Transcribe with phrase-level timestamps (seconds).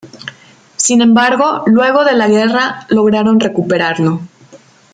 [0.77, 4.21] Sin embargo, luego de la guerra lograron recuperarlo.